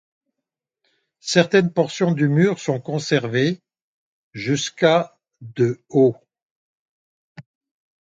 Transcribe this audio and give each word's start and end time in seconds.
Certaines 1.19 1.69
portions 1.71 2.11
du 2.11 2.27
mur 2.27 2.57
sont 2.57 2.79
conservées 2.81 3.61
jusqu'à 4.33 5.15
de 5.41 5.79
haut. 5.89 6.17